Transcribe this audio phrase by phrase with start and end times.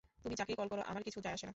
[0.23, 1.49] তুমি যাকেই কল কর, আমার কিছু যায়আসে না।